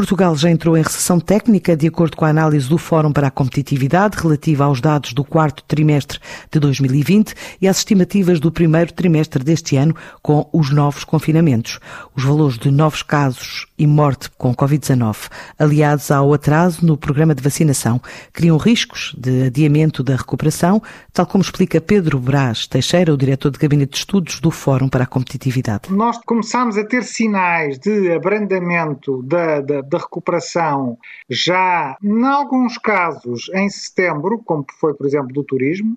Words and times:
Portugal 0.00 0.34
já 0.34 0.50
entrou 0.50 0.78
em 0.78 0.82
recessão 0.82 1.20
técnica, 1.20 1.76
de 1.76 1.86
acordo 1.86 2.16
com 2.16 2.24
a 2.24 2.30
análise 2.30 2.66
do 2.66 2.78
Fórum 2.78 3.12
para 3.12 3.26
a 3.26 3.30
Competitividade 3.30 4.16
relativa 4.16 4.64
aos 4.64 4.80
dados 4.80 5.12
do 5.12 5.22
quarto 5.22 5.62
trimestre 5.64 6.18
de 6.50 6.58
2020 6.58 7.34
e 7.60 7.68
às 7.68 7.76
estimativas 7.76 8.40
do 8.40 8.50
primeiro 8.50 8.94
trimestre 8.94 9.44
deste 9.44 9.76
ano 9.76 9.94
com 10.22 10.48
os 10.54 10.70
novos 10.70 11.04
confinamentos. 11.04 11.78
Os 12.16 12.24
valores 12.24 12.56
de 12.56 12.70
novos 12.70 13.02
casos 13.02 13.66
e 13.80 13.86
morte 13.86 14.30
com 14.36 14.54
Covid-19, 14.54 15.30
aliados 15.58 16.10
ao 16.10 16.34
atraso 16.34 16.84
no 16.84 16.98
programa 16.98 17.34
de 17.34 17.42
vacinação, 17.42 17.98
criam 18.30 18.58
riscos 18.58 19.14
de 19.16 19.44
adiamento 19.44 20.02
da 20.02 20.16
recuperação, 20.16 20.82
tal 21.14 21.26
como 21.26 21.40
explica 21.40 21.80
Pedro 21.80 22.18
Brás 22.18 22.66
Teixeira, 22.66 23.14
o 23.14 23.16
diretor 23.16 23.50
de 23.50 23.58
Gabinete 23.58 23.92
de 23.92 23.96
Estudos 23.96 24.38
do 24.38 24.50
Fórum 24.50 24.86
para 24.86 25.04
a 25.04 25.06
Competitividade. 25.06 25.90
Nós 25.90 26.18
começamos 26.26 26.76
a 26.76 26.84
ter 26.84 27.02
sinais 27.04 27.78
de 27.78 28.12
abrandamento 28.12 29.22
da, 29.22 29.62
da, 29.62 29.80
da 29.80 29.96
recuperação 29.96 30.98
já, 31.30 31.96
em 32.04 32.22
alguns 32.26 32.76
casos, 32.76 33.50
em 33.54 33.70
setembro, 33.70 34.42
como 34.44 34.62
foi, 34.78 34.92
por 34.92 35.06
exemplo, 35.06 35.32
do 35.32 35.42
turismo, 35.42 35.96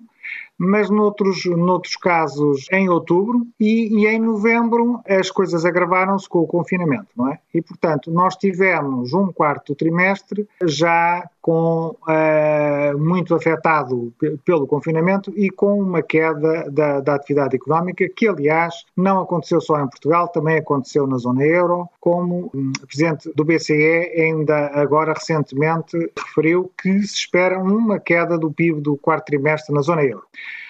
mas 0.58 0.88
noutros, 0.88 1.44
noutros 1.44 1.96
casos 1.96 2.66
em 2.70 2.88
outubro 2.88 3.46
e, 3.58 4.02
e 4.02 4.06
em 4.06 4.20
novembro 4.20 5.00
as 5.08 5.30
coisas 5.30 5.64
agravaram-se 5.64 6.28
com 6.28 6.40
o 6.40 6.46
confinamento, 6.46 7.08
não 7.16 7.28
é? 7.28 7.38
E, 7.52 7.62
portanto, 7.62 8.10
nós 8.10 8.36
tivemos 8.36 9.12
um 9.12 9.32
quarto 9.32 9.74
trimestre 9.74 10.48
já 10.64 11.28
com 11.44 11.94
uh, 12.08 12.98
muito 12.98 13.34
afetado 13.34 14.10
pelo 14.46 14.66
confinamento 14.66 15.30
e 15.36 15.50
com 15.50 15.78
uma 15.78 16.02
queda 16.02 16.70
da, 16.70 17.00
da, 17.00 17.14
atividade 17.14 17.54
económica, 17.54 18.08
que 18.08 18.26
aliás 18.26 18.86
não 18.96 19.20
aconteceu 19.20 19.60
só 19.60 19.78
em 19.78 19.86
Portugal, 19.86 20.26
também 20.28 20.56
aconteceu 20.56 21.06
na 21.06 21.18
zona 21.18 21.44
euro, 21.44 21.86
como 22.00 22.50
o 22.54 22.86
presidente 22.86 23.30
do 23.34 23.44
BCE 23.44 23.74
ainda 24.16 24.68
agora 24.68 25.12
recentemente 25.12 25.98
referiu 26.18 26.72
que 26.80 27.02
se 27.02 27.16
espera 27.16 27.58
uma 27.58 28.00
queda 28.00 28.38
do 28.38 28.50
PIB 28.50 28.80
do 28.80 28.96
quarto 28.96 29.26
trimestre 29.26 29.74
na 29.74 29.82
zona 29.82 30.02
euro. 30.02 30.24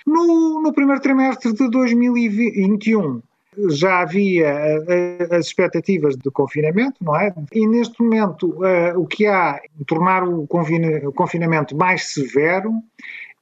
No, 0.06 0.60
no 0.60 0.72
primeiro 0.72 1.00
trimestre 1.00 1.52
de 1.52 1.70
2021, 1.70 3.22
já 3.68 4.00
havia 4.00 4.46
eh, 4.46 5.28
as 5.30 5.46
expectativas 5.46 6.16
de 6.16 6.30
confinamento, 6.30 7.02
não 7.02 7.16
é? 7.16 7.32
E 7.52 7.66
neste 7.66 8.02
momento 8.02 8.48
uh, 8.50 8.98
o 8.98 9.06
que 9.06 9.26
há 9.26 9.60
tornar 9.86 10.24
o 10.28 10.46
confinamento 10.46 11.76
mais 11.76 12.12
severo 12.12 12.72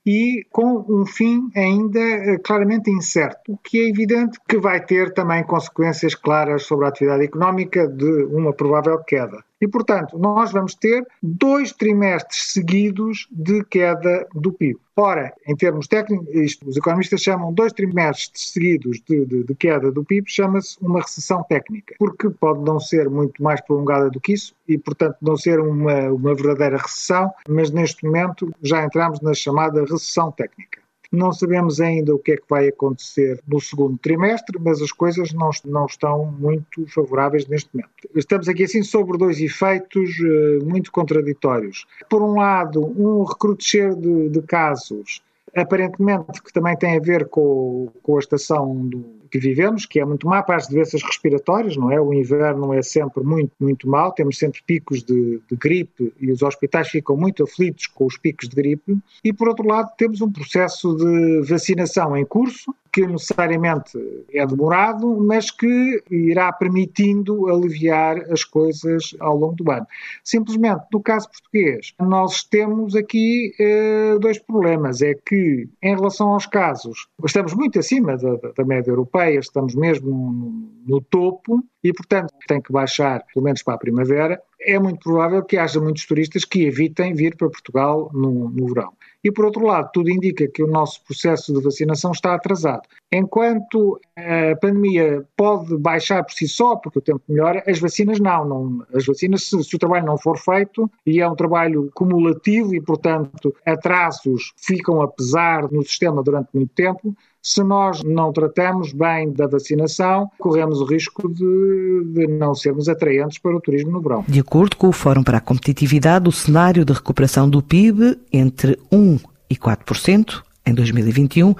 e 0.05 0.45
com 0.51 0.85
um 0.89 1.07
fim 1.07 1.49
ainda 1.55 2.01
eh, 2.01 2.39
claramente 2.39 2.91
incerto, 2.91 3.53
o 3.53 3.57
que 3.57 3.81
é 3.81 3.89
evidente 3.89 4.39
que 4.49 4.59
vai 4.59 4.85
ter 4.85 5.15
também 5.15 5.45
consequências 5.45 6.15
claras 6.15 6.65
sobre 6.65 6.87
a 6.87 6.89
atividade 6.89 7.25
económica 7.25 7.87
de 7.87 8.25
uma 8.25 8.53
provável 8.53 8.99
queda. 8.99 9.45
E, 9.63 9.69
portanto, 9.69 10.19
nós 10.19 10.51
vamos 10.51 10.75
ter 10.75 11.07
dois 11.23 11.71
trimestres 11.71 12.53
seguidos 12.53 13.29
de 13.31 13.63
queda 13.65 14.27
do 14.35 14.53
PIB. 14.53 14.81
Ora, 14.97 15.33
em 15.47 15.55
termos 15.55 15.87
técnicos, 15.87 16.29
isto, 16.35 16.69
os 16.69 16.77
economistas 16.77 17.23
chamam 17.23 17.53
dois 17.53 17.73
trimestres 17.73 18.53
seguidos 18.53 19.01
de, 19.09 19.25
de, 19.25 19.45
de 19.45 19.55
queda 19.55 19.93
do 19.93 20.05
PIB, 20.05 20.29
chama-se 20.29 20.77
uma 20.83 21.01
recessão 21.01 21.45
técnica, 21.45 21.95
porque 21.97 22.29
pode 22.29 22.65
não 22.65 22.81
ser 22.81 23.09
muito 23.09 23.41
mais 23.41 23.61
prolongada 23.61 24.11
do 24.11 24.21
que 24.21 24.33
isso 24.33 24.53
e, 24.67 24.77
portanto, 24.77 25.17
não 25.23 25.37
ser 25.37 25.61
uma, 25.61 26.11
uma 26.11 26.35
verdadeira 26.35 26.77
recessão, 26.77 27.31
mas 27.49 27.71
neste 27.71 28.05
momento 28.05 28.53
já 28.61 28.85
entramos 28.85 29.21
na 29.21 29.33
chamada 29.33 29.81
recessão 29.83 30.33
técnica. 30.33 30.83
Não 31.13 31.31
sabemos 31.31 31.79
ainda 31.79 32.15
o 32.15 32.19
que 32.19 32.33
é 32.33 32.37
que 32.37 32.47
vai 32.49 32.69
acontecer 32.69 33.39
no 33.47 33.61
segundo 33.61 33.99
trimestre, 33.99 34.59
mas 34.59 34.81
as 34.81 34.91
coisas 34.91 35.33
não, 35.35 35.51
não 35.67 35.85
estão 35.85 36.25
muito 36.25 36.87
favoráveis 36.89 37.47
neste 37.47 37.69
momento. 37.75 37.91
Estamos 38.15 38.49
aqui 38.49 38.65
assim 38.65 38.83
sobre 38.83 39.19
dois 39.19 39.39
efeitos 39.39 40.11
uh, 40.21 40.65
muito 40.65 40.91
contraditórios. 40.91 41.87
Por 42.09 42.23
um 42.23 42.39
lado, 42.39 42.81
um 42.99 43.25
recrudescer 43.25 43.95
de, 43.95 44.31
de 44.31 44.41
casos 44.43 45.23
aparentemente 45.55 46.43
que 46.43 46.53
também 46.53 46.75
tem 46.77 46.97
a 46.97 47.01
ver 47.01 47.29
com, 47.29 47.89
com 48.03 48.17
a 48.17 48.21
estação 48.21 48.75
do, 48.87 49.22
que 49.33 49.39
vivemos, 49.39 49.87
que 49.87 49.99
é 49.99 50.05
muito 50.05 50.29
má 50.29 50.43
para 50.43 50.57
as 50.57 50.69
doenças 50.69 51.03
respiratórias, 51.03 51.75
não 51.75 51.91
é? 51.91 51.99
O 51.99 52.13
inverno 52.13 52.75
é 52.75 52.83
sempre 52.83 53.25
muito, 53.25 53.53
muito 53.59 53.89
mau, 53.89 54.13
temos 54.13 54.37
sempre 54.37 54.61
picos 54.67 55.03
de, 55.03 55.41
de, 55.51 55.57
gripe 55.57 56.13
e 56.21 56.31
os 56.31 56.43
hospitais 56.43 56.91
ficam 56.91 57.17
muito 57.17 57.43
aflitos 57.43 57.87
com 57.87 58.05
os 58.05 58.19
picos 58.19 58.47
de 58.47 58.55
gripe. 58.55 58.99
E, 59.25 59.33
por 59.33 59.49
outro 59.49 59.67
lado, 59.67 59.91
temos 59.97 60.21
um 60.21 60.31
processo 60.31 60.95
de 60.95 61.41
vacinação 61.49 62.15
em 62.15 62.27
curso, 62.27 62.75
que 62.93 63.07
necessariamente 63.07 63.99
é 64.31 64.47
demorado, 64.47 65.17
mas 65.17 65.51
que 65.51 66.03
irá 66.11 66.53
permitindo 66.53 67.49
aliviar 67.49 68.19
as 68.31 68.45
coisas 68.45 69.17
ao 69.19 69.35
longo 69.35 69.55
do 69.55 69.71
ano. 69.71 69.87
Simplesmente, 70.23 70.85
no 70.93 71.01
caso 71.01 71.31
português, 71.31 71.95
nós 71.99 72.45
temos 72.45 72.95
aqui 72.95 73.55
eh, 73.59 74.19
dois 74.21 74.39
problemas. 74.39 75.01
É 75.01 75.15
que, 75.15 75.67
em 75.83 75.97
relação 75.97 76.35
aos 76.35 76.45
casos, 76.45 77.09
estamos 77.25 77.55
muito 77.55 77.79
acima 77.79 78.19
da, 78.19 78.37
da 78.55 78.65
média 78.65 78.91
europeia, 78.91 79.22
estamos 79.31 79.75
mesmo 79.75 80.11
no, 80.11 80.95
no 80.97 81.01
topo, 81.01 81.63
e, 81.83 81.93
portanto, 81.93 82.33
tem 82.47 82.61
que 82.61 82.73
baixar, 82.73 83.25
pelo 83.33 83.45
menos 83.45 83.63
para 83.63 83.75
a 83.75 83.79
primavera. 83.79 84.41
É 84.65 84.79
muito 84.79 85.01
provável 85.01 85.43
que 85.43 85.57
haja 85.57 85.81
muitos 85.81 86.07
turistas 86.07 86.45
que 86.45 86.65
evitem 86.65 87.15
vir 87.15 87.37
para 87.37 87.49
Portugal 87.49 88.11
no, 88.13 88.49
no 88.49 88.67
verão. 88.69 88.93
E, 89.25 89.31
por 89.31 89.45
outro 89.45 89.65
lado, 89.65 89.91
tudo 89.93 90.11
indica 90.11 90.49
que 90.49 90.63
o 90.63 90.67
nosso 90.67 91.03
processo 91.05 91.53
de 91.53 91.63
vacinação 91.63 92.11
está 92.11 92.35
atrasado. 92.35 92.83
Enquanto 93.13 94.01
a 94.17 94.57
pandemia 94.57 95.25
pode 95.37 95.77
baixar 95.79 96.25
por 96.25 96.33
si 96.33 96.49
só, 96.49 96.77
porque 96.77 96.99
o 96.99 97.03
tempo 97.03 97.23
melhora, 97.29 97.63
as 97.67 97.79
vacinas 97.79 98.19
não. 98.19 98.45
não 98.45 98.87
as 98.93 99.07
vacinas, 99.07 99.45
se, 99.45 99.63
se, 99.63 99.77
o 99.77 99.79
trabalho 99.79 100.07
não 100.07 100.19
for 100.19 100.37
feito, 100.39 100.91
e 101.07 101.21
é 101.21 101.29
um 101.29 101.37
trabalho 101.37 101.89
cumulativo 101.95 102.75
e, 102.75 102.81
portanto, 102.81 103.55
atrasos 103.65 104.53
ficam 104.57 105.01
a 105.01 105.09
pesar 105.09 105.71
no 105.71 105.83
sistema 105.83 106.23
durante 106.23 106.49
muito 106.53 106.73
tempo, 106.75 107.15
se 107.43 107.63
nós 107.65 108.05
não 108.05 108.33
tratamos 108.33 108.93
bem 108.93 109.33
da 109.33 109.49
vacinação, 109.49 110.31
corremos 110.39 110.81
o 110.81 110.85
risco 110.85 111.29
de, 111.29 112.05
de, 112.13 112.27
não 112.29 112.55
sermos 112.55 112.89
atraentes 112.89 113.39
para 113.39 113.57
o 113.57 113.61
turismo 113.61 113.91
no 113.91 114.01
verão. 114.01 114.25
Acordo 114.53 114.77
com 114.77 114.89
o 114.89 114.93
Fórum 114.93 115.23
para 115.23 115.39
a 115.39 115.41
Competitividade, 115.41 116.29
o 116.29 116.31
cenário 116.31 116.85
de 116.85 116.93
recuperação 116.93 117.49
do 117.49 117.63
PIB 117.63 118.19
entre 118.31 118.79
1 118.93 119.19
e 119.49 119.57
4% 119.57 120.43
em 120.67 120.75
2021 120.75 121.55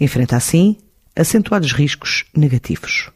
enfrenta 0.00 0.34
assim 0.34 0.78
acentuados 1.14 1.74
riscos 1.74 2.24
negativos. 2.34 3.10